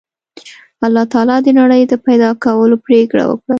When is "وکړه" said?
3.27-3.49